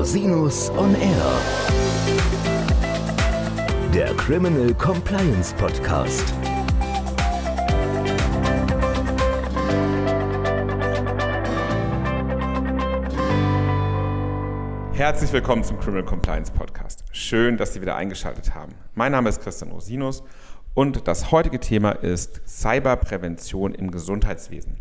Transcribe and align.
Rosinus 0.00 0.70
on 0.78 0.94
Air. 0.94 1.40
Der 3.92 4.14
Criminal 4.14 4.72
Compliance 4.72 5.54
Podcast. 5.54 6.24
Herzlich 14.94 15.30
willkommen 15.34 15.64
zum 15.64 15.78
Criminal 15.78 16.06
Compliance 16.06 16.50
Podcast. 16.50 17.04
Schön, 17.12 17.58
dass 17.58 17.74
Sie 17.74 17.82
wieder 17.82 17.96
eingeschaltet 17.96 18.54
haben. 18.54 18.72
Mein 18.94 19.12
Name 19.12 19.28
ist 19.28 19.42
Christian 19.42 19.70
Rosinus 19.70 20.22
und 20.72 21.08
das 21.08 21.30
heutige 21.30 21.60
Thema 21.60 21.90
ist 21.90 22.40
Cyberprävention 22.48 23.74
im 23.74 23.90
Gesundheitswesen. 23.90 24.78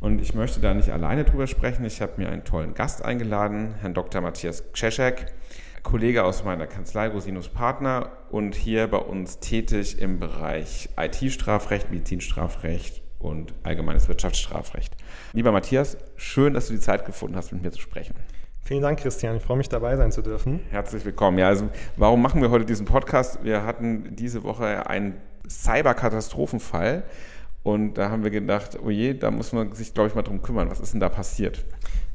Und 0.00 0.20
ich 0.20 0.34
möchte 0.34 0.60
da 0.60 0.74
nicht 0.74 0.90
alleine 0.90 1.24
drüber 1.24 1.46
sprechen. 1.46 1.84
Ich 1.84 2.02
habe 2.02 2.12
mir 2.16 2.28
einen 2.28 2.44
tollen 2.44 2.74
Gast 2.74 3.04
eingeladen, 3.04 3.74
Herrn 3.80 3.94
Dr. 3.94 4.20
Matthias 4.20 4.72
Krzeszek, 4.72 5.32
Kollege 5.82 6.24
aus 6.24 6.44
meiner 6.44 6.66
Kanzlei 6.66 7.08
Rosinus 7.08 7.48
Partner 7.48 8.10
und 8.30 8.54
hier 8.54 8.88
bei 8.88 8.98
uns 8.98 9.38
tätig 9.38 10.00
im 10.00 10.18
Bereich 10.18 10.90
IT-Strafrecht, 10.98 11.90
Medizinstrafrecht 11.90 13.02
und 13.18 13.54
allgemeines 13.62 14.08
Wirtschaftsstrafrecht. 14.08 14.96
Lieber 15.32 15.52
Matthias, 15.52 15.96
schön, 16.16 16.54
dass 16.54 16.66
du 16.66 16.74
die 16.74 16.80
Zeit 16.80 17.06
gefunden 17.06 17.36
hast, 17.36 17.52
mit 17.52 17.62
mir 17.62 17.72
zu 17.72 17.80
sprechen. 17.80 18.14
Vielen 18.62 18.82
Dank, 18.82 18.98
Christian. 18.98 19.36
Ich 19.36 19.44
freue 19.44 19.56
mich, 19.56 19.68
dabei 19.68 19.96
sein 19.96 20.10
zu 20.10 20.22
dürfen. 20.22 20.60
Herzlich 20.70 21.04
willkommen. 21.04 21.38
Ja, 21.38 21.48
also 21.48 21.68
warum 21.96 22.20
machen 22.20 22.42
wir 22.42 22.50
heute 22.50 22.64
diesen 22.64 22.84
Podcast? 22.84 23.44
Wir 23.44 23.64
hatten 23.64 24.16
diese 24.16 24.42
Woche 24.42 24.88
einen 24.88 25.14
Cyberkatastrophenfall 25.48 27.04
und 27.66 27.94
da 27.94 28.10
haben 28.10 28.22
wir 28.22 28.30
gedacht, 28.30 28.78
oh 28.80 28.90
je, 28.90 29.14
da 29.14 29.32
muss 29.32 29.52
man 29.52 29.72
sich, 29.72 29.92
glaube 29.92 30.08
ich, 30.08 30.14
mal 30.14 30.22
drum 30.22 30.40
kümmern. 30.40 30.70
Was 30.70 30.78
ist 30.78 30.92
denn 30.92 31.00
da 31.00 31.08
passiert? 31.08 31.64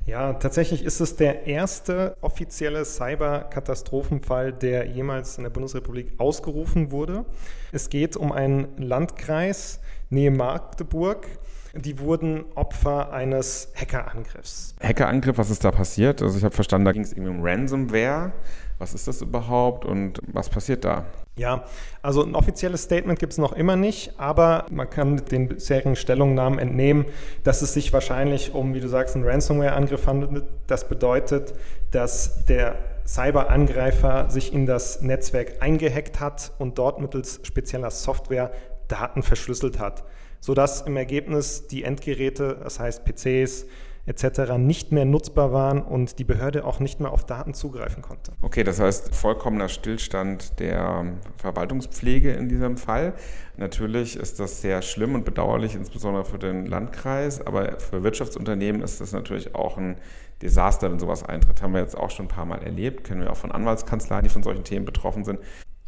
Ja, 0.06 0.32
tatsächlich 0.32 0.82
ist 0.82 1.02
es 1.02 1.18
der 1.18 1.46
erste 1.46 2.16
offizielle 2.22 2.86
Cyberkatastrophenfall, 2.86 4.54
der 4.54 4.88
jemals 4.88 5.38
in 5.38 5.44
der 5.44 5.50
Bundesrepublik 5.50 6.14
ausgerufen 6.20 6.92
wurde. 6.92 7.26
Es 7.74 7.90
geht 7.90 8.16
um 8.16 8.32
einen 8.32 8.70
Landkreis 8.78 9.82
nähe 10.10 10.32
Magdeburg, 10.32 11.28
die 11.74 12.00
wurden 12.00 12.46
Opfer 12.56 13.14
eines 13.14 13.72
Hackerangriffs. 13.76 14.76
Hackerangriff, 14.82 15.38
was 15.38 15.50
ist 15.50 15.64
da 15.64 15.72
passiert? 15.72 16.22
Also 16.22 16.38
ich 16.38 16.44
habe 16.44 16.54
verstanden, 16.54 16.86
da 16.86 16.92
ging 16.92 17.04
es 17.04 17.14
irgendwie 17.14 17.32
um 17.32 17.44
Ransomware. 17.44 18.34
Was 18.78 18.96
ist 18.96 19.08
das 19.08 19.22
überhaupt 19.22 19.86
und 19.86 20.20
was 20.26 20.50
passiert 20.50 20.84
da? 20.84 21.06
Ja, 21.38 21.66
also 22.02 22.24
ein 22.24 22.36
offizielles 22.36 22.84
Statement 22.84 23.20
gibt 23.20 23.34
es 23.34 23.38
noch 23.38 23.54
immer 23.54 23.76
nicht, 23.76 24.20
aber 24.20 24.66
man 24.72 24.90
kann 24.90 25.18
den 25.18 25.48
bisherigen 25.48 25.96
Stellungnahmen 25.96 26.60
entnehmen, 26.60 27.06
dass 27.44 27.62
es 27.62 27.74
sich 27.74 27.94
wahrscheinlich 27.94 28.54
um, 28.54 28.74
wie 28.74 28.80
du 28.80 28.90
sagst, 28.90 29.16
einen 29.16 29.24
Ransomware-Angriff 29.24 30.08
handelt. 30.08 30.44
Das 30.68 30.90
bedeutet, 30.90 31.54
dass 31.92 32.46
der 32.46 32.76
Cyberangreifer 33.06 34.30
sich 34.30 34.54
in 34.54 34.66
das 34.66 35.02
Netzwerk 35.02 35.62
eingehackt 35.62 36.20
hat 36.20 36.52
und 36.60 36.78
dort 36.78 37.00
mittels 37.00 37.40
spezieller 37.44 37.92
Software 37.92 38.52
Daten 38.92 39.24
verschlüsselt 39.24 39.80
hat 39.80 40.04
sodass 40.42 40.82
im 40.82 40.98
Ergebnis 40.98 41.68
die 41.68 41.84
Endgeräte, 41.84 42.58
das 42.62 42.80
heißt 42.80 43.06
PCs, 43.06 43.68
etc. 44.08 44.58
nicht 44.58 44.92
mehr 44.92 45.06
nutzbar 45.06 45.54
waren 45.54 45.84
und 45.84 46.18
die 46.18 46.24
Behörde 46.24 46.66
auch 46.66 46.80
nicht 46.80 47.00
mehr 47.00 47.12
auf 47.12 47.24
Daten 47.24 47.54
zugreifen 47.54 48.02
konnte. 48.02 48.32
Okay, 48.42 48.64
das 48.64 48.80
heißt 48.80 49.14
vollkommener 49.14 49.70
Stillstand 49.70 50.60
der 50.60 51.06
Verwaltungspflege 51.38 52.32
in 52.32 52.50
diesem 52.50 52.78
Fall. 52.78 53.14
Natürlich 53.58 54.16
ist 54.16 54.40
das 54.40 54.62
sehr 54.62 54.82
schlimm 54.82 55.14
und 55.14 55.24
bedauerlich, 55.24 55.76
insbesondere 55.76 56.26
für 56.26 56.40
den 56.40 56.66
Landkreis, 56.66 57.46
aber 57.46 57.80
für 57.80 58.04
Wirtschaftsunternehmen 58.04 58.82
ist 58.82 59.00
das 59.00 59.12
natürlich 59.12 59.54
auch 59.54 59.78
ein 59.78 59.98
Desaster, 60.42 60.92
wenn 60.92 60.98
sowas 60.98 61.24
eintritt. 61.24 61.62
Haben 61.62 61.74
wir 61.74 61.82
jetzt 61.82 61.96
auch 61.96 62.10
schon 62.10 62.26
ein 62.26 62.30
paar 62.30 62.46
Mal 62.46 62.64
erlebt, 62.64 63.04
kennen 63.04 63.22
wir 63.22 63.30
auch 63.30 63.38
von 63.38 63.52
Anwaltskanzleien, 63.52 64.24
die 64.24 64.32
von 64.32 64.42
solchen 64.42 64.64
Themen 64.64 64.86
betroffen 64.86 65.24
sind. 65.24 65.40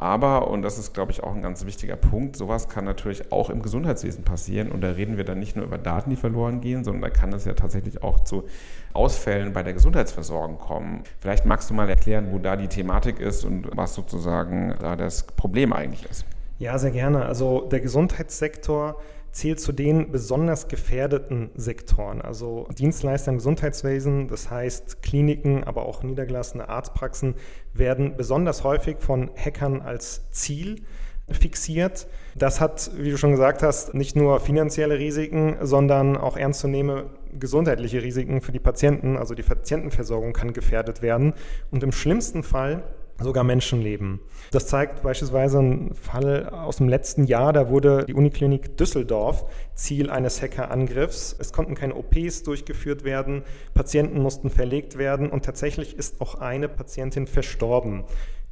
Aber, 0.03 0.49
und 0.49 0.63
das 0.63 0.77
ist, 0.77 0.93
glaube 0.93 1.13
ich, 1.13 1.23
auch 1.23 1.33
ein 1.33 1.41
ganz 1.41 1.65
wichtiger 1.65 1.95
Punkt, 1.95 2.35
sowas 2.35 2.67
kann 2.67 2.83
natürlich 2.83 3.31
auch 3.31 3.49
im 3.49 3.61
Gesundheitswesen 3.61 4.25
passieren. 4.25 4.69
Und 4.69 4.81
da 4.81 4.89
reden 4.89 5.15
wir 5.15 5.23
dann 5.23 5.39
nicht 5.39 5.55
nur 5.55 5.63
über 5.63 5.77
Daten, 5.77 6.09
die 6.09 6.17
verloren 6.17 6.59
gehen, 6.59 6.83
sondern 6.83 7.03
da 7.03 7.09
kann 7.09 7.31
es 7.31 7.45
ja 7.45 7.53
tatsächlich 7.53 8.03
auch 8.03 8.19
zu 8.19 8.43
Ausfällen 8.91 9.53
bei 9.53 9.63
der 9.63 9.71
Gesundheitsversorgung 9.71 10.57
kommen. 10.57 11.03
Vielleicht 11.21 11.45
magst 11.45 11.69
du 11.69 11.73
mal 11.73 11.87
erklären, 11.87 12.33
wo 12.33 12.37
da 12.37 12.57
die 12.57 12.67
Thematik 12.67 13.21
ist 13.21 13.45
und 13.45 13.69
was 13.77 13.95
sozusagen 13.95 14.75
da 14.81 14.97
das 14.97 15.23
Problem 15.23 15.71
eigentlich 15.71 16.05
ist. 16.09 16.25
Ja, 16.59 16.77
sehr 16.77 16.91
gerne. 16.91 17.25
Also 17.25 17.61
der 17.71 17.79
Gesundheitssektor 17.79 18.97
zählt 19.33 19.59
zu 19.59 19.71
den 19.71 20.11
besonders 20.11 20.67
gefährdeten 20.67 21.49
Sektoren, 21.55 22.21
also 22.21 22.67
Dienstleister 22.77 23.31
im 23.31 23.37
Gesundheitswesen, 23.37 24.27
das 24.27 24.49
heißt 24.49 25.01
Kliniken, 25.01 25.63
aber 25.63 25.85
auch 25.85 26.03
niedergelassene 26.03 26.69
Arztpraxen, 26.69 27.35
werden 27.73 28.15
besonders 28.15 28.63
häufig 28.63 28.97
von 28.99 29.31
Hackern 29.35 29.81
als 29.81 30.29
Ziel 30.29 30.83
fixiert. 31.29 32.07
Das 32.35 32.61
hat, 32.61 32.91
wie 32.95 33.11
du 33.11 33.17
schon 33.17 33.31
gesagt 33.31 33.63
hast, 33.63 33.93
nicht 33.93 34.15
nur 34.15 34.39
finanzielle 34.39 34.99
Risiken, 34.99 35.57
sondern 35.61 36.17
auch 36.17 36.37
ernstzunehmende 36.37 37.09
gesundheitliche 37.39 38.03
Risiken 38.03 38.41
für 38.41 38.51
die 38.51 38.59
Patienten. 38.59 39.17
Also 39.17 39.33
die 39.33 39.43
Patientenversorgung 39.43 40.33
kann 40.33 40.53
gefährdet 40.53 41.01
werden. 41.01 41.33
Und 41.71 41.81
im 41.83 41.91
schlimmsten 41.91 42.43
Fall 42.43 42.83
sogar 43.19 43.43
Menschenleben. 43.43 44.19
Das 44.51 44.67
zeigt 44.67 45.03
beispielsweise 45.03 45.59
ein 45.59 45.93
Fall 45.93 46.49
aus 46.49 46.77
dem 46.77 46.89
letzten 46.89 47.25
Jahr, 47.25 47.53
da 47.53 47.69
wurde 47.69 48.05
die 48.05 48.13
Uniklinik 48.13 48.77
Düsseldorf 48.77 49.45
Ziel 49.75 50.09
eines 50.09 50.41
Hackerangriffs. 50.41 51.35
Es 51.39 51.53
konnten 51.53 51.75
keine 51.75 51.95
OPs 51.95 52.43
durchgeführt 52.43 53.03
werden, 53.03 53.43
Patienten 53.73 54.21
mussten 54.21 54.49
verlegt 54.49 54.97
werden 54.97 55.29
und 55.29 55.45
tatsächlich 55.45 55.97
ist 55.97 56.21
auch 56.21 56.35
eine 56.35 56.67
Patientin 56.67 57.27
verstorben. 57.27 58.03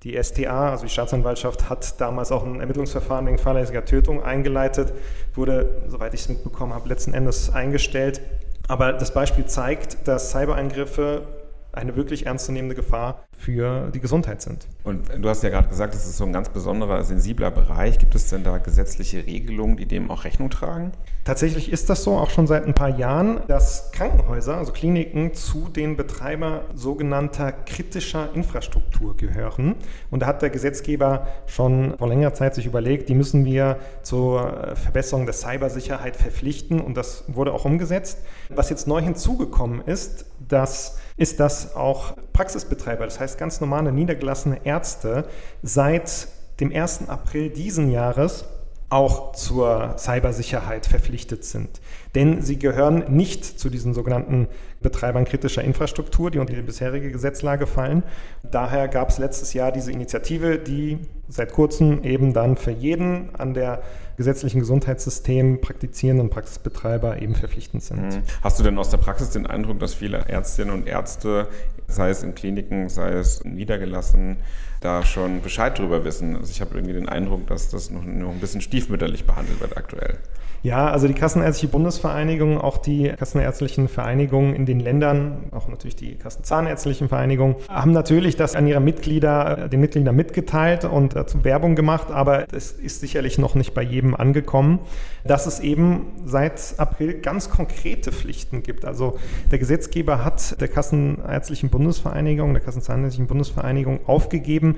Die 0.03 0.21
STA, 0.21 0.71
also 0.71 0.85
die 0.85 0.89
Staatsanwaltschaft, 0.89 1.69
hat 1.69 2.01
damals 2.01 2.31
auch 2.31 2.43
ein 2.43 2.59
Ermittlungsverfahren 2.59 3.27
wegen 3.27 3.37
fahrlässiger 3.37 3.85
Tötung 3.85 4.23
eingeleitet, 4.23 4.93
wurde, 5.35 5.83
soweit 5.87 6.15
ich 6.15 6.21
es 6.21 6.29
mitbekommen 6.29 6.73
habe, 6.73 6.89
letzten 6.89 7.13
Endes 7.13 7.51
eingestellt. 7.51 8.19
Aber 8.67 8.93
das 8.93 9.13
Beispiel 9.13 9.45
zeigt, 9.45 10.07
dass 10.07 10.31
Cyberangriffe 10.31 11.27
eine 11.73 11.95
wirklich 11.95 12.25
ernstzunehmende 12.25 12.75
Gefahr 12.75 13.23
für 13.37 13.89
die 13.91 13.99
Gesundheit 13.99 14.41
sind. 14.41 14.67
Und 14.83 15.09
du 15.19 15.29
hast 15.29 15.41
ja 15.43 15.49
gerade 15.49 15.67
gesagt, 15.67 15.93
das 15.95 16.05
ist 16.05 16.17
so 16.17 16.25
ein 16.25 16.33
ganz 16.33 16.49
besonderer, 16.49 17.03
sensibler 17.03 17.49
Bereich. 17.49 17.97
Gibt 17.97 18.13
es 18.13 18.29
denn 18.29 18.43
da 18.43 18.57
gesetzliche 18.57 19.25
Regelungen, 19.25 19.77
die 19.77 19.85
dem 19.85 20.11
auch 20.11 20.23
Rechnung 20.23 20.49
tragen? 20.49 20.91
Tatsächlich 21.23 21.71
ist 21.71 21.89
das 21.89 22.03
so, 22.03 22.17
auch 22.17 22.29
schon 22.29 22.47
seit 22.47 22.65
ein 22.65 22.73
paar 22.73 22.97
Jahren, 22.97 23.41
dass 23.47 23.91
Krankenhäuser, 23.91 24.57
also 24.57 24.71
Kliniken, 24.71 25.33
zu 25.33 25.69
den 25.69 25.95
Betreiber 25.95 26.63
sogenannter 26.73 27.51
kritischer 27.51 28.29
Infrastruktur 28.33 29.15
gehören. 29.15 29.75
Und 30.09 30.21
da 30.21 30.27
hat 30.27 30.41
der 30.41 30.49
Gesetzgeber 30.49 31.27
schon 31.45 31.95
vor 31.97 32.07
längerer 32.07 32.33
Zeit 32.33 32.55
sich 32.55 32.65
überlegt, 32.65 33.09
die 33.09 33.15
müssen 33.15 33.45
wir 33.45 33.77
zur 34.01 34.75
Verbesserung 34.75 35.25
der 35.25 35.33
Cybersicherheit 35.33 36.15
verpflichten. 36.15 36.81
Und 36.81 36.95
das 36.97 37.23
wurde 37.27 37.53
auch 37.53 37.65
umgesetzt. 37.65 38.19
Was 38.49 38.69
jetzt 38.69 38.87
neu 38.87 39.01
hinzugekommen 39.01 39.81
ist, 39.85 40.25
dass 40.47 40.97
ist, 41.17 41.39
dass 41.39 41.75
auch 41.75 42.15
Praxisbetreiber, 42.33 43.05
das 43.05 43.19
heißt 43.19 43.37
ganz 43.37 43.61
normale 43.61 43.91
niedergelassene 43.91 44.65
Ärzte, 44.65 45.25
seit 45.63 46.27
dem 46.59 46.73
1. 46.73 47.09
April 47.09 47.49
diesen 47.49 47.91
Jahres 47.91 48.45
auch 48.89 49.31
zur 49.31 49.95
Cybersicherheit 49.97 50.85
verpflichtet 50.85 51.45
sind. 51.45 51.79
Denn 52.15 52.41
sie 52.41 52.59
gehören 52.59 53.05
nicht 53.15 53.45
zu 53.45 53.69
diesen 53.69 53.93
sogenannten 53.93 54.47
Betreibern 54.81 55.25
kritischer 55.25 55.63
Infrastruktur, 55.63 56.31
die 56.31 56.39
unter 56.39 56.53
die 56.53 56.61
bisherige 56.61 57.11
Gesetzlage 57.11 57.67
fallen. 57.67 58.03
Daher 58.43 58.87
gab 58.87 59.09
es 59.09 59.17
letztes 59.17 59.53
Jahr 59.53 59.71
diese 59.71 59.91
Initiative, 59.91 60.57
die 60.57 60.97
seit 61.29 61.53
kurzem 61.53 62.03
eben 62.03 62.33
dann 62.33 62.57
für 62.57 62.71
jeden 62.71 63.33
an 63.35 63.53
der 63.53 63.81
gesetzlichen 64.17 64.59
Gesundheitssystem 64.59 65.61
praktizierenden 65.61 66.29
Praxisbetreiber 66.29 67.21
eben 67.21 67.33
verpflichtend 67.33 67.83
sind. 67.83 68.01
Mhm. 68.01 68.23
Hast 68.43 68.59
du 68.59 68.63
denn 68.63 68.77
aus 68.77 68.89
der 68.89 68.97
Praxis 68.97 69.29
den 69.29 69.47
Eindruck, 69.47 69.79
dass 69.79 69.93
viele 69.93 70.17
Ärztinnen 70.27 70.73
und 70.73 70.87
Ärzte, 70.87 71.47
sei 71.87 72.09
es 72.09 72.21
in 72.21 72.35
Kliniken, 72.35 72.89
sei 72.89 73.13
es 73.13 73.43
niedergelassen, 73.45 74.37
da 74.81 75.03
schon 75.03 75.41
Bescheid 75.41 75.79
drüber 75.79 76.03
wissen? 76.03 76.35
Also 76.35 76.51
ich 76.51 76.61
habe 76.61 76.75
irgendwie 76.75 76.93
den 76.93 77.09
Eindruck, 77.09 77.47
dass 77.47 77.69
das 77.69 77.89
noch, 77.89 78.03
noch 78.03 78.31
ein 78.31 78.39
bisschen 78.39 78.61
stiefmütterlich 78.61 79.25
behandelt 79.25 79.59
wird 79.61 79.77
aktuell. 79.77 80.17
Ja, 80.63 80.91
also 80.91 81.07
die 81.07 81.15
Kassenärztliche 81.15 81.71
Bundesvereinigung, 82.01 82.59
auch 82.59 82.77
die 82.79 83.09
Kassenärztlichen 83.09 83.87
Vereinigungen 83.87 84.55
in 84.55 84.65
den 84.65 84.79
Ländern, 84.79 85.43
auch 85.51 85.67
natürlich 85.67 85.95
die 85.95 86.15
Kassenzahnärztlichen 86.15 87.09
Vereinigungen, 87.09 87.55
haben 87.69 87.91
natürlich 87.91 88.35
das 88.35 88.55
an 88.55 88.65
ihre 88.65 88.79
Mitglieder, 88.79 89.67
den 89.69 89.81
Mitgliedern 89.81 90.15
mitgeteilt 90.15 90.83
und 90.83 91.15
dazu 91.15 91.43
Werbung 91.43 91.75
gemacht, 91.75 92.09
aber 92.09 92.45
es 92.53 92.71
ist 92.71 93.01
sicherlich 93.01 93.37
noch 93.37 93.53
nicht 93.53 93.75
bei 93.75 93.83
jedem 93.83 94.15
angekommen, 94.15 94.79
dass 95.23 95.45
es 95.45 95.59
eben 95.59 96.07
seit 96.25 96.73
April 96.77 97.21
ganz 97.21 97.51
konkrete 97.51 98.11
Pflichten 98.11 98.63
gibt. 98.63 98.83
Also 98.83 99.19
der 99.51 99.59
Gesetzgeber 99.59 100.25
hat 100.25 100.59
der 100.59 100.69
Kassenärztlichen 100.69 101.69
Bundesvereinigung, 101.69 102.53
der 102.53 102.63
Kassenzahnärztlichen 102.63 103.27
Bundesvereinigung 103.27 103.99
aufgegeben, 104.07 104.77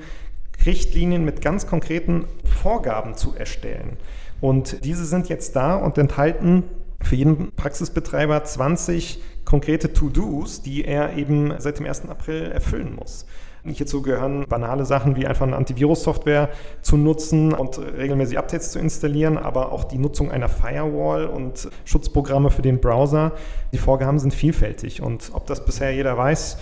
Richtlinien 0.66 1.24
mit 1.24 1.40
ganz 1.40 1.66
konkreten 1.66 2.26
Vorgaben 2.62 3.14
zu 3.14 3.34
erstellen. 3.34 3.96
Und 4.42 4.84
diese 4.84 5.06
sind 5.06 5.30
jetzt 5.30 5.56
da 5.56 5.76
und 5.76 5.96
enthalten 5.96 6.64
für 7.04 7.16
jeden 7.16 7.52
Praxisbetreiber 7.52 8.42
20 8.42 9.20
konkrete 9.44 9.92
To-Dos, 9.92 10.62
die 10.62 10.84
er 10.84 11.16
eben 11.16 11.54
seit 11.58 11.78
dem 11.78 11.86
1. 11.86 12.08
April 12.08 12.50
erfüllen 12.50 12.94
muss. 12.94 13.26
Hierzu 13.66 14.02
gehören 14.02 14.44
banale 14.46 14.84
Sachen 14.84 15.16
wie 15.16 15.26
einfach 15.26 15.46
eine 15.46 15.56
Antivirus-Software 15.56 16.50
zu 16.82 16.98
nutzen 16.98 17.54
und 17.54 17.78
regelmäßig 17.78 18.36
Updates 18.36 18.72
zu 18.72 18.78
installieren, 18.78 19.38
aber 19.38 19.72
auch 19.72 19.84
die 19.84 19.96
Nutzung 19.96 20.30
einer 20.30 20.50
Firewall 20.50 21.26
und 21.26 21.70
Schutzprogramme 21.86 22.50
für 22.50 22.60
den 22.60 22.80
Browser. 22.80 23.32
Die 23.72 23.78
Vorgaben 23.78 24.18
sind 24.18 24.34
vielfältig 24.34 25.00
und 25.00 25.30
ob 25.32 25.46
das 25.46 25.64
bisher 25.64 25.94
jeder 25.94 26.16
weiß, 26.18 26.58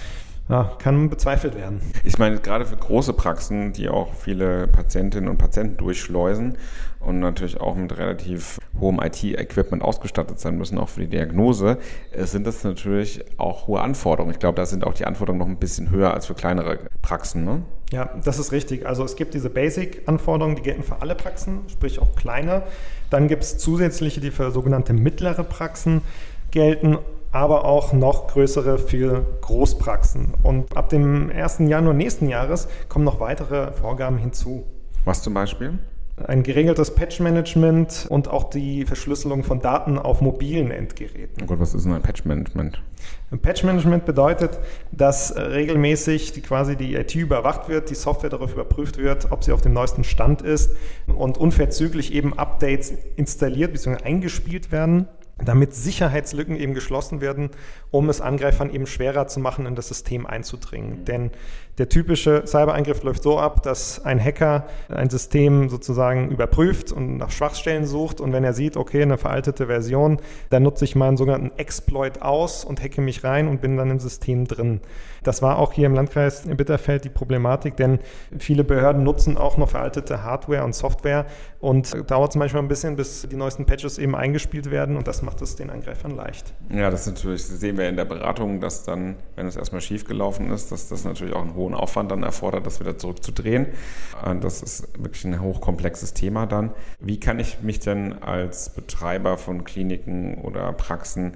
ja, 0.53 0.71
kann 0.79 1.09
bezweifelt 1.09 1.55
werden. 1.55 1.81
Ich 2.05 2.19
meine, 2.19 2.39
gerade 2.39 2.67
für 2.67 2.77
große 2.77 3.15
Praxen, 3.15 3.73
die 3.73 3.89
auch 3.89 4.13
viele 4.13 4.67
Patientinnen 4.67 5.31
und 5.31 5.39
Patienten 5.39 5.79
durchschleusen 5.79 6.59
und 7.01 7.21
natürlich 7.21 7.59
auch 7.59 7.75
mit 7.75 7.97
relativ 7.97 8.59
hohem 8.79 9.01
IT-Equipment 9.01 9.83
ausgestattet 9.83 10.39
sein 10.39 10.59
müssen, 10.59 10.77
auch 10.77 10.91
für 10.91 11.01
die 11.01 11.07
Diagnose, 11.07 11.79
äh, 12.13 12.25
sind 12.25 12.47
das 12.47 12.65
natürlich 12.65 13.25
auch 13.39 13.67
hohe 13.67 13.81
Anforderungen. 13.81 14.33
Ich 14.33 14.41
glaube, 14.41 14.57
da 14.57 14.67
sind 14.67 14.85
auch 14.87 14.93
die 14.93 15.07
Anforderungen 15.07 15.39
noch 15.39 15.49
ein 15.49 15.57
bisschen 15.57 15.91
höher 15.91 16.13
als 16.13 16.27
für 16.27 16.35
kleinere 16.35 16.81
Praxen. 17.01 17.47
Ne? 17.47 17.63
Ja, 17.91 18.11
das 18.23 18.39
ist 18.39 18.53
richtig. 18.53 18.87
Also 18.87 19.05
es 19.05 19.17
gibt 19.17 19.33
diese 19.33 19.49
Basic-Anforderungen, 19.49 20.57
die 20.57 20.63
gelten 20.63 20.83
für 20.83 21.01
alle 21.01 21.15
Praxen, 21.15 21.61
sprich 21.69 21.99
auch 21.99 22.15
kleine. 22.15 22.63
Dann 23.09 23.27
gibt 23.27 23.43
es 23.43 23.57
zusätzliche, 23.57 24.21
die 24.21 24.31
für 24.31 24.51
sogenannte 24.51 24.93
mittlere 24.93 25.45
Praxen 25.45 26.03
gelten 26.51 26.99
aber 27.33 27.65
auch 27.65 27.93
noch 27.95 28.29
größere 28.29 28.79
für 28.79 29.25
Großpraxen. 29.41 30.35
Und 30.43 30.77
ab 30.77 30.91
dem 30.91 31.31
1. 31.31 31.61
Januar 31.61 31.95
nächsten 31.95 32.29
Jahres 32.29 32.69
kommen 32.89 33.05
noch 33.05 33.21
weitere 33.21 33.73
Vorgaben 33.73 34.19
hinzu. 34.19 34.65
Was 35.05 35.23
zum 35.23 35.35
Beispiel? 35.35 35.79
Ein 36.27 36.43
geregeltes 36.43 36.95
Patch-Management 36.95 38.07
und 38.11 38.29
auch 38.29 38.51
die 38.51 38.85
Verschlüsselung 38.85 39.45
von 39.45 39.61
Daten 39.61 39.99
auf 39.99 40.21
mobilen 40.21 40.71
Endgeräten. 40.71 41.43
Oh 41.43 41.47
Gott, 41.47 41.59
was 41.59 41.75
ist 41.75 41.87
denn 41.87 41.95
ein 41.95 42.03
Patch-Management? 42.03 42.83
Ein 43.31 43.39
Patch-Management 43.39 44.05
bedeutet, 44.05 44.61
dass 44.93 45.35
regelmäßig 45.35 46.33
die, 46.33 46.43
quasi 46.43 46.77
die 46.77 46.95
IT 46.95 47.15
überwacht 47.15 47.71
wird, 47.71 47.89
die 47.89 47.95
Software 47.95 48.29
darauf 48.29 48.53
überprüft 48.53 48.99
wird, 48.99 49.33
ob 49.33 49.43
sie 49.43 49.53
auf 49.53 49.63
dem 49.63 49.73
neuesten 49.73 50.05
Stand 50.05 50.43
ist 50.43 50.77
und 51.07 51.39
unverzüglich 51.39 52.13
eben 52.13 52.39
Updates 52.39 52.93
installiert 53.17 53.73
bzw. 53.73 54.05
eingespielt 54.05 54.71
werden 54.71 55.09
damit 55.39 55.75
Sicherheitslücken 55.75 56.57
eben 56.57 56.75
geschlossen 56.75 57.21
werden, 57.21 57.51
um 57.91 58.09
es 58.09 58.21
Angreifern 58.21 58.71
eben 58.71 58.87
schwerer 58.87 59.27
zu 59.27 59.41
machen, 59.41 59.67
in 59.67 59.75
das 59.75 59.89
System 59.89 60.27
einzudringen. 60.27 61.01
Mhm. 61.01 61.05
Denn 61.05 61.31
der 61.79 61.89
typische 61.89 62.43
Cyberangriff 62.47 63.03
läuft 63.03 63.23
so 63.23 63.39
ab, 63.39 63.63
dass 63.63 64.05
ein 64.05 64.23
Hacker 64.23 64.67
ein 64.89 65.09
System 65.09 65.71
sozusagen 65.71 66.31
überprüft 66.31 66.93
und 66.93 67.17
nach 67.17 67.31
Schwachstellen 67.31 67.87
sucht 67.87 68.21
und 68.21 68.33
wenn 68.33 68.45
er 68.45 68.53
sieht, 68.53 68.77
okay, 68.77 69.03
eine 69.03 69.17
veraltete 69.17 69.67
Version, 69.67 70.19
dann 70.51 70.65
nutze 70.65 70.85
ich 70.85 70.95
meinen 70.97 71.17
sogenannten 71.17 71.51
Exploit 71.59 72.21
aus 72.21 72.65
und 72.65 72.83
hacke 72.83 73.01
mich 73.01 73.25
rein 73.25 73.49
und 73.49 73.63
bin 73.63 73.77
dann 73.77 73.91
im 73.91 74.01
System 74.01 74.47
drin. 74.47 74.81
Das 75.23 75.41
war 75.41 75.59
auch 75.59 75.73
hier 75.73 75.87
im 75.87 75.95
Landkreis 75.95 76.43
Bitterfeld 76.47 77.05
die 77.05 77.09
Problematik, 77.09 77.77
denn 77.77 78.01
viele 78.39 78.65
Behörden 78.65 79.05
nutzen 79.05 79.39
auch 79.39 79.57
noch 79.57 79.71
veraltete 79.71 80.23
Hardware 80.23 80.65
und 80.65 80.75
Software 80.75 81.27
und 81.61 82.11
dauert 82.11 82.33
zum 82.33 82.41
Beispiel 82.41 82.61
ein 82.61 82.69
bisschen, 82.69 82.97
bis 82.97 83.27
die 83.31 83.37
neuesten 83.37 83.65
Patches 83.65 83.99
eben 83.99 84.17
eingespielt 84.17 84.71
werden 84.71 84.97
und 84.97 85.07
das 85.07 85.23
macht 85.23 85.41
es 85.43 85.55
den 85.55 85.71
Angreifern 85.71 86.17
leicht. 86.17 86.53
Ja, 86.71 86.91
das 86.91 87.07
natürlich, 87.07 87.47
das 87.47 87.61
sehen 87.61 87.79
wir 87.79 87.89
in 87.89 87.97
der 87.97 88.05
Beratung, 88.05 88.61
dass 88.61 88.83
dann, 88.83 89.17
wenn 89.37 89.47
es 89.47 89.57
erstmal 89.57 89.81
schief 89.81 90.05
gelaufen 90.05 90.51
ist, 90.51 90.73
dass 90.73 90.89
das 90.89 91.05
natürlich 91.05 91.35
auch 91.35 91.43
ein 91.43 91.55
hohen 91.63 91.75
Aufwand 91.75 92.11
dann 92.11 92.23
erfordert, 92.23 92.67
das 92.67 92.81
wieder 92.81 92.99
zurückzudrehen. 92.99 93.67
Das 94.41 94.63
ist 94.63 94.89
wirklich 95.03 95.25
ein 95.25 95.41
hochkomplexes 95.41 96.13
Thema 96.13 96.47
dann. 96.47 96.73
Wie 97.01 97.19
kann 97.19 97.39
ich 97.39 97.63
mich 97.63 97.81
denn 97.81 98.23
als 98.23 98.71
Betreiber 98.71 99.39
von 99.39 99.65
Kliniken 99.65 100.39
oder 100.39 100.73
Praxen 100.73 101.35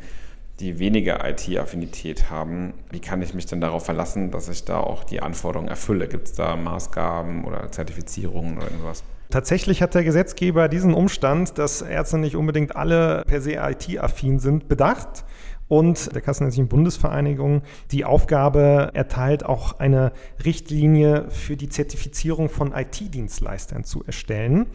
die 0.60 0.78
weniger 0.78 1.28
IT-Affinität 1.28 2.30
haben, 2.30 2.72
wie 2.90 3.00
kann 3.00 3.20
ich 3.20 3.34
mich 3.34 3.44
denn 3.44 3.60
darauf 3.60 3.84
verlassen, 3.84 4.30
dass 4.30 4.48
ich 4.48 4.64
da 4.64 4.80
auch 4.80 5.04
die 5.04 5.20
Anforderungen 5.20 5.68
erfülle? 5.68 6.08
Gibt 6.08 6.28
es 6.28 6.32
da 6.32 6.56
Maßgaben 6.56 7.44
oder 7.44 7.70
Zertifizierungen 7.70 8.56
oder 8.56 8.70
irgendwas? 8.70 9.04
Tatsächlich 9.28 9.82
hat 9.82 9.94
der 9.94 10.04
Gesetzgeber 10.04 10.68
diesen 10.68 10.94
Umstand, 10.94 11.58
dass 11.58 11.82
Ärzte 11.82 12.16
nicht 12.16 12.36
unbedingt 12.36 12.74
alle 12.74 13.22
per 13.26 13.42
se 13.42 13.56
IT-affin 13.56 14.38
sind, 14.38 14.68
bedacht 14.68 15.24
und 15.68 16.14
der 16.14 16.22
Kassenärztlichen 16.22 16.68
Bundesvereinigung 16.68 17.62
die 17.90 18.04
Aufgabe 18.04 18.90
erteilt, 18.94 19.44
auch 19.44 19.78
eine 19.78 20.12
Richtlinie 20.44 21.30
für 21.30 21.56
die 21.56 21.68
Zertifizierung 21.68 22.48
von 22.48 22.72
IT-Dienstleistern 22.72 23.84
zu 23.84 24.04
erstellen. 24.04 24.66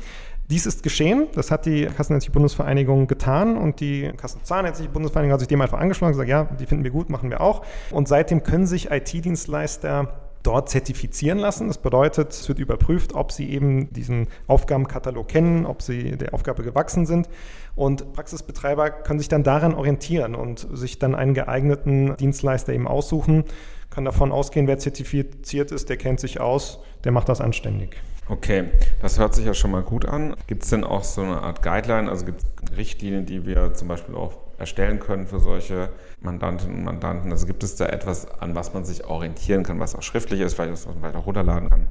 Dies 0.50 0.66
ist 0.66 0.84
geschehen, 0.84 1.28
das 1.34 1.50
hat 1.50 1.66
die 1.66 1.86
Kassenärztliche 1.86 2.34
Bundesvereinigung 2.34 3.08
getan 3.08 3.56
und 3.56 3.80
die 3.80 4.12
Kassenzahnärztliche 4.18 4.92
Bundesvereinigung 4.92 5.34
hat 5.34 5.40
sich 5.40 5.48
dem 5.48 5.62
einfach 5.62 5.80
angeschlagen 5.80 6.14
und 6.14 6.20
gesagt, 6.20 6.30
ja, 6.30 6.56
die 6.60 6.66
finden 6.66 6.84
wir 6.84 6.92
gut, 6.92 7.10
machen 7.10 7.30
wir 7.30 7.40
auch. 7.40 7.64
Und 7.90 8.10
seitdem 8.10 8.44
können 8.44 8.68
sich 8.68 8.92
IT-Dienstleister 8.92 10.31
dort 10.44 10.70
zertifizieren 10.70 11.38
lassen. 11.38 11.68
Das 11.68 11.78
bedeutet, 11.78 12.32
es 12.32 12.48
wird 12.48 12.60
überprüft, 12.60 13.14
ob 13.14 13.32
sie 13.32 13.50
eben 13.50 13.92
diesen 13.94 14.28
Aufgabenkatalog 14.48 15.28
kennen, 15.28 15.66
ob 15.66 15.82
sie 15.82 16.18
der 16.18 16.34
Aufgabe 16.34 16.64
gewachsen 16.64 17.06
sind. 17.06 17.30
Und 17.76 18.14
Praxisbetreiber 18.14 18.90
können 18.90 19.20
sich 19.20 19.30
dann 19.30 19.44
daran 19.44 19.74
orientieren 19.74 20.36
und 20.36 20.68
sich 20.74 21.00
dann 21.00 21.16
einen 21.16 21.34
geeigneten 21.34 22.16
Dienstleister 22.18 22.74
eben 22.74 22.88
aussuchen, 22.88 23.46
kann 23.90 24.06
davon 24.06 24.32
ausgehen, 24.32 24.68
wer 24.68 24.78
zertifiziert 24.78 25.72
ist, 25.72 25.90
der 25.90 25.98
kennt 25.98 26.20
sich 26.20 26.40
aus, 26.40 26.80
der 27.04 27.12
macht 27.12 27.30
das 27.30 27.42
anständig. 27.42 27.98
Okay, 28.30 28.70
das 29.02 29.20
hört 29.20 29.36
sich 29.36 29.46
ja 29.46 29.54
schon 29.54 29.72
mal 29.72 29.82
gut 29.82 30.06
an. 30.06 30.36
Gibt 30.48 30.64
es 30.64 30.70
denn 30.70 30.86
auch 30.86 31.04
so 31.04 31.22
eine 31.22 31.42
Art 31.42 31.62
Guideline, 31.62 32.10
also 32.10 32.26
gibt 32.26 32.42
es 32.42 32.78
Richtlinien, 32.78 33.26
die 33.26 33.46
wir 33.46 33.74
zum 33.74 33.90
Beispiel 33.90 34.16
auch 34.16 34.38
erstellen 34.62 35.00
können 35.00 35.28
für 35.28 35.40
solche 35.40 35.90
Mandantinnen 36.22 36.78
und 36.78 36.84
Mandanten? 36.86 37.32
Also 37.32 37.46
gibt 37.46 37.64
es 37.64 37.76
da 37.76 37.88
etwas, 37.88 38.28
an 38.40 38.56
was 38.56 38.74
man 38.74 38.86
sich 38.86 39.04
orientieren 39.06 39.64
kann, 39.64 39.80
was 39.80 39.96
auch 39.96 40.04
schriftlich 40.04 40.40
ist, 40.40 40.54
vielleicht 40.54 40.72
was 40.72 40.86
man 40.86 41.02
weiter 41.02 41.20
runterladen 41.20 41.70
kann? 41.70 41.88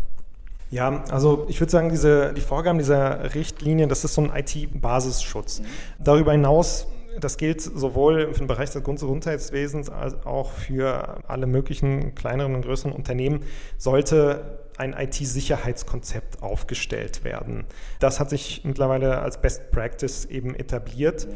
Ja, 0.71 1.03
also 1.11 1.47
ich 1.49 1.61
würde 1.61 1.71
sagen, 1.71 1.91
diese, 1.91 2.33
die 2.33 2.41
Vorgaben 2.41 2.79
dieser 2.79 3.35
Richtlinie, 3.35 3.89
das 3.89 4.05
ist 4.05 4.15
so 4.15 4.23
ein 4.23 4.31
IT-Basisschutz. 4.35 5.61
Mhm. 5.61 5.65
Darüber 5.99 6.33
hinaus 6.33 6.87
das 7.19 7.37
gilt 7.37 7.61
sowohl 7.61 8.33
für 8.33 8.39
den 8.39 8.47
Bereich 8.47 8.71
des 8.71 8.85
Gesundheitswesens 8.85 9.91
als 9.91 10.15
auch 10.25 10.53
für 10.53 11.19
alle 11.27 11.47
möglichen 11.47 12.15
kleineren 12.15 12.55
und 12.55 12.63
größeren 12.63 12.93
Unternehmen, 12.93 13.43
sollte 13.79 14.61
ein 14.77 14.95
IT-Sicherheitskonzept 14.95 16.43
aufgestellt 16.43 17.25
werden. 17.25 17.65
Das 17.99 18.21
hat 18.21 18.31
sich 18.31 18.63
mittlerweile 18.65 19.19
als 19.21 19.41
Best 19.41 19.71
Practice 19.71 20.25
eben 20.25 20.55
etabliert. 20.55 21.29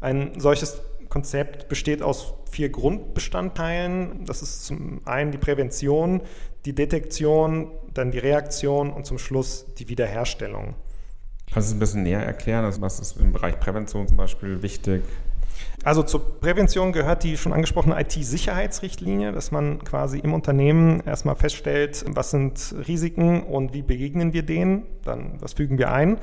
Ein 0.00 0.38
solches 0.38 0.80
Konzept 1.08 1.68
besteht 1.68 2.02
aus 2.02 2.34
vier 2.50 2.68
Grundbestandteilen. 2.68 4.24
Das 4.24 4.42
ist 4.42 4.64
zum 4.64 5.00
einen 5.04 5.32
die 5.32 5.38
Prävention, 5.38 6.22
die 6.64 6.74
Detektion, 6.74 7.70
dann 7.94 8.10
die 8.10 8.18
Reaktion 8.18 8.90
und 8.90 9.06
zum 9.06 9.18
Schluss 9.18 9.66
die 9.78 9.88
Wiederherstellung. 9.88 10.74
Kannst 11.52 11.68
du 11.68 11.72
es 11.72 11.76
ein 11.76 11.78
bisschen 11.78 12.02
näher 12.02 12.22
erklären? 12.22 12.64
Also 12.64 12.80
was 12.80 12.98
ist 12.98 13.16
im 13.18 13.32
Bereich 13.32 13.58
Prävention 13.60 14.08
zum 14.08 14.16
Beispiel 14.16 14.62
wichtig? 14.62 15.02
Also 15.84 16.02
zur 16.02 16.40
Prävention 16.40 16.92
gehört 16.92 17.22
die 17.22 17.36
schon 17.36 17.52
angesprochene 17.52 17.98
IT-Sicherheitsrichtlinie, 18.00 19.32
dass 19.32 19.52
man 19.52 19.82
quasi 19.84 20.18
im 20.18 20.34
Unternehmen 20.34 21.00
erstmal 21.06 21.36
feststellt, 21.36 22.04
was 22.08 22.32
sind 22.32 22.74
Risiken 22.88 23.42
und 23.42 23.72
wie 23.72 23.82
begegnen 23.82 24.32
wir 24.32 24.42
denen. 24.42 24.82
Dann, 25.04 25.40
was 25.40 25.52
fügen 25.52 25.78
wir 25.78 25.92
ein? 25.92 26.18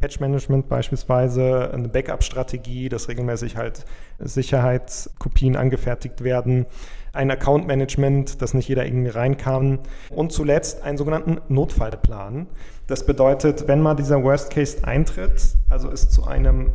Patch-Management 0.00 0.68
beispielsweise, 0.68 1.70
eine 1.72 1.88
Backup-Strategie, 1.88 2.88
dass 2.88 3.08
regelmäßig 3.08 3.56
halt 3.56 3.84
Sicherheitskopien 4.18 5.56
angefertigt 5.56 6.22
werden, 6.22 6.66
ein 7.12 7.30
Account-Management, 7.30 8.40
dass 8.42 8.54
nicht 8.54 8.68
jeder 8.68 8.86
irgendwie 8.86 9.10
rein 9.10 9.36
kann 9.36 9.80
und 10.10 10.32
zuletzt 10.32 10.82
einen 10.82 10.98
sogenannten 10.98 11.40
Notfallplan. 11.48 12.46
Das 12.86 13.06
bedeutet, 13.06 13.66
wenn 13.66 13.80
mal 13.80 13.94
dieser 13.94 14.22
Worst 14.22 14.50
Case 14.50 14.78
eintritt, 14.84 15.56
also 15.68 15.90
es 15.90 16.08
zu 16.10 16.26
einem 16.26 16.70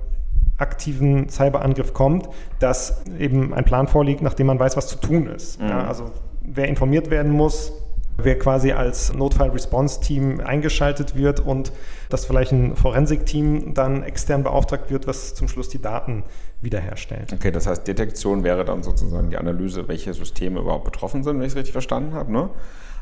aktiven 0.57 1.29
Cyberangriff 1.29 1.93
kommt, 1.93 2.29
dass 2.59 3.03
eben 3.19 3.53
ein 3.53 3.65
Plan 3.65 3.87
vorliegt, 3.87 4.21
nachdem 4.21 4.47
man 4.47 4.59
weiß, 4.59 4.77
was 4.77 4.87
zu 4.87 4.97
tun 4.97 5.27
ist. 5.27 5.61
Mhm. 5.61 5.69
Ja, 5.69 5.87
also 5.87 6.11
wer 6.45 6.67
informiert 6.67 7.09
werden 7.09 7.31
muss, 7.31 7.73
wer 8.17 8.37
quasi 8.37 8.71
als 8.71 9.13
Notfall-Response-Team 9.13 10.39
eingeschaltet 10.39 11.15
wird 11.15 11.39
und 11.39 11.71
dass 12.09 12.25
vielleicht 12.25 12.51
ein 12.51 12.75
Forensik-Team 12.75 13.73
dann 13.73 14.03
extern 14.03 14.43
beauftragt 14.43 14.91
wird, 14.91 15.07
was 15.07 15.33
zum 15.33 15.47
Schluss 15.47 15.69
die 15.69 15.81
Daten 15.81 16.23
wiederherstellt. 16.61 17.33
Okay, 17.33 17.51
das 17.51 17.67
heißt, 17.67 17.87
Detektion 17.87 18.43
wäre 18.43 18.65
dann 18.65 18.83
sozusagen 18.83 19.29
die 19.29 19.37
Analyse, 19.37 19.87
welche 19.87 20.13
Systeme 20.13 20.59
überhaupt 20.59 20.85
betroffen 20.85 21.23
sind, 21.23 21.37
wenn 21.37 21.43
ich 21.43 21.53
es 21.53 21.55
richtig 21.55 21.73
verstanden 21.73 22.13
habe. 22.13 22.31
Ne? 22.31 22.49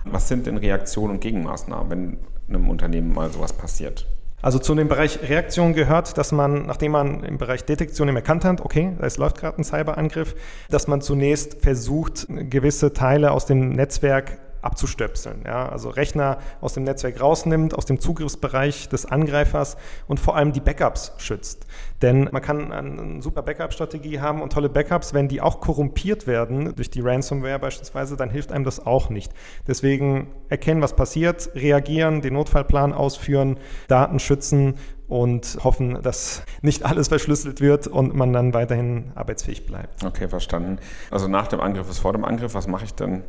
Was 0.06 0.28
sind 0.28 0.48
denn 0.48 0.58
Reaktionen 0.58 1.16
und 1.16 1.20
Gegenmaßnahmen, 1.22 1.90
wenn 1.90 2.18
einem 2.50 2.70
Unternehmen 2.70 3.14
mal 3.14 3.30
sowas 3.32 3.54
passiert? 3.54 4.08
Also 4.42 4.58
zu 4.58 4.74
dem 4.74 4.88
Bereich 4.88 5.20
Reaktion 5.22 5.74
gehört, 5.74 6.18
dass 6.18 6.32
man, 6.32 6.66
nachdem 6.66 6.94
man 6.94 7.24
im 7.24 7.38
Bereich 7.38 7.64
Detektion 7.64 8.08
eben 8.08 8.18
erkannt 8.18 8.44
hat, 8.44 8.62
okay, 8.62 8.94
es 9.00 9.18
läuft 9.18 9.40
gerade 9.40 9.60
ein 9.60 9.64
Cyberangriff, 9.64 10.36
dass 10.70 10.88
man 10.88 11.02
zunächst 11.02 11.62
versucht, 11.62 12.26
gewisse 12.28 12.94
Teile 12.94 13.32
aus 13.32 13.46
dem 13.46 13.70
Netzwerk 13.74 14.40
abzustöpseln. 14.62 15.44
Ja? 15.46 15.70
Also 15.70 15.90
Rechner 15.90 16.38
aus 16.62 16.74
dem 16.74 16.84
Netzwerk 16.84 17.20
rausnimmt, 17.20 17.76
aus 17.76 17.86
dem 17.86 18.00
Zugriffsbereich 18.00 18.90
des 18.90 19.06
Angreifers 19.06 19.78
und 20.08 20.20
vor 20.20 20.36
allem 20.36 20.54
die 20.54 20.60
Backups 20.60 21.14
schützt. 21.18 21.66
Denn 22.02 22.30
man 22.32 22.42
kann 22.42 22.72
eine 22.72 23.22
super 23.22 23.44
Backup-Strategie 23.44 24.20
haben 24.20 24.42
und 24.42 24.54
tolle 24.54 24.70
Backups, 24.70 25.14
wenn 25.14 25.28
die 25.28 25.42
auch 25.42 25.60
korrumpiert 25.60 26.28
werden 26.28 26.76
durch 26.76 26.90
die 26.90 27.02
Ransomware 27.02 27.60
beispielsweise, 27.60 28.18
dann 28.18 28.30
hilft 28.30 28.52
einem 28.52 28.64
das 28.64 28.86
auch 28.86 29.10
nicht. 29.10 29.32
Deswegen 29.68 30.28
erkennen, 30.50 30.82
was 30.82 30.96
passiert, 30.96 31.52
reagieren, 31.56 32.22
den 32.22 32.34
Notfallplan 32.34 32.94
ausführen, 32.94 33.58
Daten 33.88 34.20
schützen 34.20 34.76
und 35.08 35.58
hoffen, 35.62 36.02
dass 36.02 36.44
nicht 36.62 36.86
alles 36.86 37.10
verschlüsselt 37.10 37.60
wird 37.60 37.86
und 37.86 38.16
man 38.16 38.32
dann 38.32 38.54
weiterhin 38.54 39.12
arbeitsfähig 39.14 39.66
bleibt. 39.66 40.06
Okay, 40.06 40.30
verstanden. 40.30 40.80
Also 41.12 41.28
nach 41.28 41.48
dem 41.48 41.60
Angriff 41.60 41.90
ist 41.90 42.00
vor 42.00 42.14
dem 42.14 42.24
Angriff. 42.24 42.54
Was 42.54 42.68
mache 42.68 42.86
ich 42.86 42.94
denn? 42.94 43.24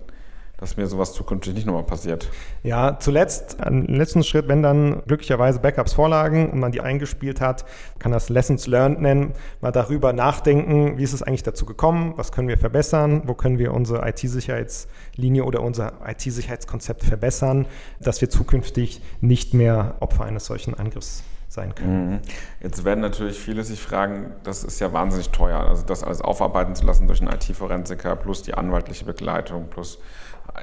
Dass 0.62 0.76
mir 0.76 0.86
sowas 0.86 1.12
zukünftig 1.12 1.54
nicht 1.54 1.66
nochmal 1.66 1.82
passiert. 1.82 2.28
Ja, 2.62 2.96
zuletzt, 3.00 3.56
im 3.66 3.84
letzten 3.86 4.22
Schritt, 4.22 4.46
wenn 4.46 4.62
dann 4.62 5.02
glücklicherweise 5.08 5.58
Backups 5.58 5.92
vorlagen 5.92 6.50
und 6.50 6.60
man 6.60 6.70
die 6.70 6.80
eingespielt 6.80 7.40
hat, 7.40 7.64
kann 7.98 8.12
das 8.12 8.28
Lessons 8.28 8.68
Learned 8.68 9.00
nennen, 9.00 9.32
mal 9.60 9.72
darüber 9.72 10.12
nachdenken, 10.12 10.98
wie 10.98 11.02
ist 11.02 11.14
es 11.14 11.22
eigentlich 11.24 11.42
dazu 11.42 11.66
gekommen, 11.66 12.14
was 12.14 12.30
können 12.30 12.46
wir 12.46 12.58
verbessern, 12.58 13.22
wo 13.26 13.34
können 13.34 13.58
wir 13.58 13.74
unsere 13.74 14.08
IT-Sicherheitslinie 14.08 15.42
oder 15.44 15.62
unser 15.62 15.94
IT-Sicherheitskonzept 16.06 17.02
verbessern, 17.02 17.66
dass 18.00 18.20
wir 18.20 18.30
zukünftig 18.30 19.02
nicht 19.20 19.54
mehr 19.54 19.96
Opfer 19.98 20.26
eines 20.26 20.46
solchen 20.46 20.74
Angriffs 20.74 21.24
sein 21.52 21.74
können. 21.74 22.10
Mhm. 22.10 22.20
Jetzt 22.60 22.84
werden 22.84 23.00
natürlich 23.00 23.38
viele 23.38 23.62
sich 23.62 23.80
fragen, 23.80 24.32
das 24.42 24.64
ist 24.64 24.80
ja 24.80 24.92
wahnsinnig 24.92 25.30
teuer, 25.30 25.60
also 25.60 25.84
das 25.84 26.02
alles 26.02 26.22
aufarbeiten 26.22 26.74
zu 26.74 26.86
lassen 26.86 27.06
durch 27.06 27.20
einen 27.20 27.32
IT-Forensiker 27.32 28.16
plus 28.16 28.42
die 28.42 28.54
anwaltliche 28.54 29.04
Begleitung 29.04 29.68
plus 29.68 29.98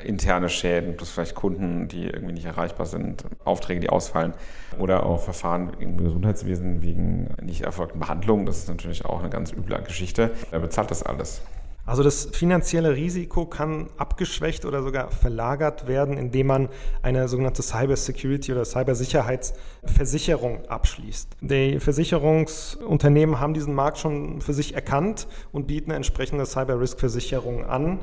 interne 0.04 0.50
Schäden, 0.50 0.98
plus 0.98 1.12
vielleicht 1.12 1.36
Kunden, 1.36 1.88
die 1.88 2.06
irgendwie 2.06 2.34
nicht 2.34 2.46
erreichbar 2.46 2.86
sind, 2.86 3.24
Aufträge, 3.44 3.80
die 3.80 3.90
ausfallen 3.90 4.34
oder 4.78 5.06
auch 5.06 5.22
Verfahren 5.22 5.72
im 5.80 5.98
Gesundheitswesen 5.98 6.82
wegen 6.82 7.36
nicht 7.42 7.62
erfolgten 7.62 8.00
Behandlungen. 8.00 8.46
Das 8.46 8.58
ist 8.58 8.70
natürlich 8.70 9.06
auch 9.06 9.20
eine 9.20 9.30
ganz 9.30 9.52
üble 9.52 9.82
Geschichte. 9.82 10.32
Wer 10.52 10.60
bezahlt 10.60 10.92
das 10.92 11.04
alles? 11.04 11.42
Also 11.90 12.04
das 12.04 12.30
finanzielle 12.34 12.96
Risiko 12.96 13.48
kann 13.48 13.90
abgeschwächt 13.98 14.64
oder 14.64 14.84
sogar 14.84 15.10
verlagert 15.10 15.88
werden, 15.88 16.20
indem 16.20 16.46
man 16.46 16.70
eine 17.02 17.28
sogenannte 17.28 17.64
Cyber 17.64 17.96
Security 17.96 18.52
oder 18.52 18.64
Cybersicherheitsversicherung 18.64 20.68
abschließt. 20.68 21.30
Die 21.42 21.80
Versicherungsunternehmen 21.80 23.40
haben 23.40 23.56
diesen 23.56 23.74
Markt 23.74 23.98
schon 23.98 24.40
für 24.40 24.54
sich 24.54 24.76
erkannt 24.76 25.26
und 25.52 25.66
bieten 25.66 25.90
entsprechende 25.90 26.46
Cyber 26.46 26.80
Risk 26.80 27.00
Versicherungen 27.00 27.66
an. 27.66 27.98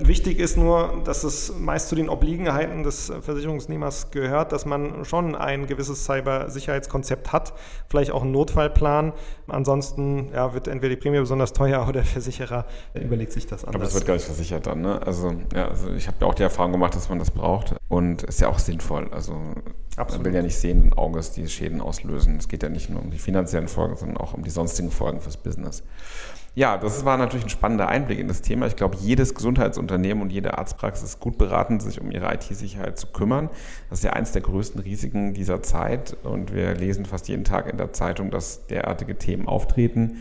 Wichtig 0.00 0.38
ist 0.38 0.56
nur, 0.56 1.02
dass 1.04 1.24
es 1.24 1.52
meist 1.58 1.88
zu 1.88 1.96
den 1.96 2.08
Obliegenheiten 2.08 2.84
des 2.84 3.12
Versicherungsnehmers 3.20 4.12
gehört, 4.12 4.52
dass 4.52 4.64
man 4.64 5.04
schon 5.04 5.34
ein 5.34 5.66
gewisses 5.66 6.04
Cybersicherheitskonzept 6.04 7.32
hat, 7.32 7.52
vielleicht 7.88 8.12
auch 8.12 8.22
einen 8.22 8.30
Notfallplan. 8.30 9.12
Ansonsten 9.48 10.30
ja, 10.32 10.54
wird 10.54 10.68
entweder 10.68 10.94
die 10.94 11.00
Prämie 11.00 11.18
besonders 11.18 11.52
teuer 11.52 11.82
oder 11.82 11.94
der 11.94 12.04
Versicherer 12.04 12.64
überlegt 12.94 13.32
sich 13.32 13.46
das 13.46 13.64
anders. 13.64 13.74
Aber 13.74 13.84
das 13.84 13.94
wird 13.94 14.06
gar 14.06 14.14
nicht 14.14 14.24
versichert 14.24 14.66
dann. 14.68 14.82
Ne? 14.82 15.02
Also, 15.04 15.34
ja, 15.52 15.66
also 15.66 15.90
ich 15.90 16.06
habe 16.06 16.18
ja 16.20 16.26
auch 16.28 16.34
die 16.34 16.44
Erfahrung 16.44 16.70
gemacht, 16.70 16.94
dass 16.94 17.08
man 17.08 17.18
das 17.18 17.32
braucht 17.32 17.74
und 17.88 18.22
ist 18.22 18.40
ja 18.40 18.48
auch 18.48 18.60
sinnvoll. 18.60 19.08
Also 19.10 19.32
Absolut. 19.96 20.24
man 20.24 20.32
will 20.32 20.36
ja 20.36 20.42
nicht 20.42 20.56
sehenden 20.56 20.92
Auges 20.92 21.32
die 21.32 21.48
Schäden 21.48 21.80
auslösen. 21.80 22.36
Es 22.36 22.46
geht 22.46 22.62
ja 22.62 22.68
nicht 22.68 22.88
nur 22.88 23.02
um 23.02 23.10
die 23.10 23.18
finanziellen 23.18 23.66
Folgen, 23.66 23.96
sondern 23.96 24.18
auch 24.18 24.34
um 24.34 24.44
die 24.44 24.50
sonstigen 24.50 24.92
Folgen 24.92 25.20
fürs 25.20 25.36
Business. 25.36 25.82
Ja, 26.58 26.76
das 26.76 27.04
war 27.04 27.16
natürlich 27.16 27.46
ein 27.46 27.50
spannender 27.50 27.86
Einblick 27.86 28.18
in 28.18 28.26
das 28.26 28.42
Thema. 28.42 28.66
Ich 28.66 28.74
glaube, 28.74 28.96
jedes 28.96 29.32
Gesundheitsunternehmen 29.32 30.20
und 30.20 30.32
jede 30.32 30.58
Arztpraxis 30.58 31.10
ist 31.10 31.20
gut 31.20 31.38
beraten, 31.38 31.78
sich 31.78 32.00
um 32.00 32.10
ihre 32.10 32.34
IT-Sicherheit 32.34 32.98
zu 32.98 33.06
kümmern. 33.06 33.48
Das 33.90 34.00
ist 34.00 34.04
ja 34.04 34.14
eines 34.14 34.32
der 34.32 34.42
größten 34.42 34.80
Risiken 34.80 35.34
dieser 35.34 35.62
Zeit 35.62 36.16
und 36.24 36.52
wir 36.52 36.74
lesen 36.74 37.06
fast 37.06 37.28
jeden 37.28 37.44
Tag 37.44 37.70
in 37.70 37.76
der 37.76 37.92
Zeitung, 37.92 38.32
dass 38.32 38.66
derartige 38.66 39.16
Themen 39.16 39.46
auftreten. 39.46 40.16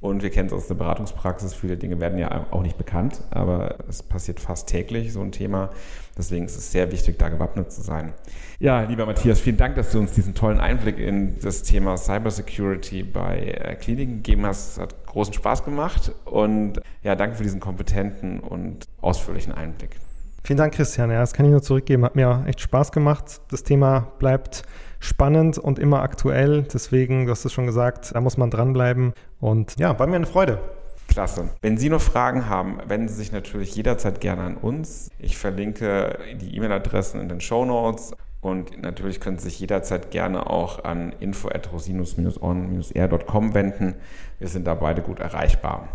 Und 0.00 0.22
wir 0.22 0.30
kennen 0.30 0.46
es 0.46 0.52
aus 0.52 0.68
der 0.68 0.76
Beratungspraxis, 0.76 1.54
viele 1.54 1.76
Dinge 1.76 1.98
werden 1.98 2.18
ja 2.20 2.46
auch 2.52 2.62
nicht 2.62 2.78
bekannt, 2.78 3.20
aber 3.30 3.78
es 3.88 4.02
passiert 4.02 4.38
fast 4.38 4.68
täglich 4.68 5.12
so 5.12 5.20
ein 5.20 5.32
Thema. 5.32 5.70
Deswegen 6.16 6.46
ist 6.46 6.56
es 6.56 6.70
sehr 6.70 6.92
wichtig, 6.92 7.18
da 7.18 7.28
gewappnet 7.28 7.72
zu 7.72 7.82
sein. 7.82 8.12
Ja, 8.60 8.82
lieber 8.82 9.06
Matthias, 9.06 9.40
vielen 9.40 9.56
Dank, 9.56 9.74
dass 9.74 9.90
du 9.90 9.98
uns 9.98 10.12
diesen 10.12 10.34
tollen 10.34 10.60
Einblick 10.60 10.98
in 10.98 11.40
das 11.40 11.64
Thema 11.64 11.96
Cybersecurity 11.96 13.02
bei 13.02 13.38
äh, 13.38 13.74
Kliniken 13.74 14.22
gegeben 14.22 14.46
hast. 14.46 14.78
Hat 14.78 15.06
großen 15.06 15.34
Spaß 15.34 15.64
gemacht 15.64 16.12
und 16.24 16.80
ja, 17.02 17.16
danke 17.16 17.36
für 17.36 17.42
diesen 17.42 17.60
kompetenten 17.60 18.38
und 18.38 18.84
ausführlichen 19.00 19.52
Einblick. 19.52 19.96
Vielen 20.44 20.56
Dank, 20.56 20.74
Christian. 20.74 21.10
Ja, 21.10 21.20
das 21.20 21.34
kann 21.34 21.46
ich 21.46 21.52
nur 21.52 21.62
zurückgeben. 21.62 22.04
Hat 22.04 22.16
mir 22.16 22.44
echt 22.46 22.60
Spaß 22.60 22.92
gemacht. 22.92 23.40
Das 23.50 23.62
Thema 23.62 24.12
bleibt 24.18 24.62
spannend 25.00 25.58
und 25.58 25.78
immer 25.78 26.02
aktuell. 26.02 26.62
Deswegen, 26.62 27.26
du 27.26 27.32
hast 27.32 27.44
es 27.44 27.52
schon 27.52 27.66
gesagt, 27.66 28.14
da 28.14 28.20
muss 28.20 28.36
man 28.36 28.50
dranbleiben. 28.50 29.12
Und 29.40 29.78
ja, 29.78 29.98
war 29.98 30.06
mir 30.06 30.16
eine 30.16 30.26
Freude. 30.26 30.60
Klasse. 31.08 31.48
Wenn 31.62 31.78
Sie 31.78 31.88
noch 31.88 32.00
Fragen 32.00 32.48
haben, 32.48 32.78
wenden 32.86 33.08
Sie 33.08 33.16
sich 33.16 33.32
natürlich 33.32 33.74
jederzeit 33.74 34.20
gerne 34.20 34.42
an 34.42 34.56
uns. 34.56 35.10
Ich 35.18 35.36
verlinke 35.38 36.18
die 36.40 36.54
E-Mail-Adressen 36.56 37.20
in 37.20 37.28
den 37.28 37.40
Show 37.40 37.64
Notes. 37.64 38.12
Und 38.40 38.80
natürlich 38.80 39.18
können 39.20 39.38
Sie 39.38 39.48
sich 39.48 39.58
jederzeit 39.58 40.12
gerne 40.12 40.48
auch 40.48 40.84
an 40.84 41.12
info.rosinus-on-r.com 41.18 43.54
wenden. 43.54 43.96
Wir 44.38 44.46
sind 44.48 44.64
da 44.66 44.74
beide 44.74 45.00
gut 45.02 45.18
erreichbar. 45.18 45.88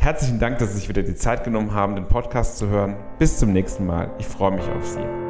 Herzlichen 0.00 0.38
Dank, 0.38 0.56
dass 0.56 0.70
Sie 0.70 0.78
sich 0.78 0.88
wieder 0.88 1.02
die 1.02 1.14
Zeit 1.14 1.44
genommen 1.44 1.74
haben, 1.74 1.94
den 1.94 2.06
Podcast 2.06 2.56
zu 2.56 2.68
hören. 2.68 2.96
Bis 3.18 3.36
zum 3.36 3.52
nächsten 3.52 3.84
Mal. 3.84 4.10
Ich 4.18 4.26
freue 4.26 4.52
mich 4.52 4.66
auf 4.70 4.86
Sie. 4.86 5.29